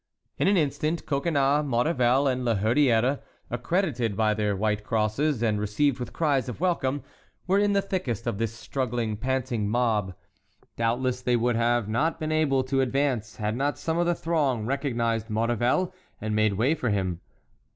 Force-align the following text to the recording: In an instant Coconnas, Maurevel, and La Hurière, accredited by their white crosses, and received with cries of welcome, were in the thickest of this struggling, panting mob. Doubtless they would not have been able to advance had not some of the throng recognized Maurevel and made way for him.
In 0.39 0.47
an 0.47 0.57
instant 0.57 1.05
Coconnas, 1.05 1.63
Maurevel, 1.63 2.27
and 2.27 2.43
La 2.43 2.55
Hurière, 2.55 3.19
accredited 3.51 4.17
by 4.17 4.33
their 4.33 4.55
white 4.55 4.83
crosses, 4.83 5.43
and 5.43 5.59
received 5.59 5.99
with 5.99 6.11
cries 6.11 6.49
of 6.49 6.59
welcome, 6.59 7.03
were 7.45 7.59
in 7.59 7.73
the 7.73 7.83
thickest 7.83 8.25
of 8.25 8.39
this 8.39 8.51
struggling, 8.51 9.15
panting 9.15 9.69
mob. 9.69 10.15
Doubtless 10.75 11.21
they 11.21 11.35
would 11.35 11.55
not 11.55 11.87
have 11.87 12.19
been 12.19 12.31
able 12.31 12.63
to 12.63 12.81
advance 12.81 13.35
had 13.35 13.55
not 13.55 13.77
some 13.77 13.99
of 13.99 14.07
the 14.07 14.15
throng 14.15 14.65
recognized 14.65 15.29
Maurevel 15.29 15.93
and 16.19 16.35
made 16.35 16.53
way 16.53 16.73
for 16.73 16.89
him. 16.89 17.21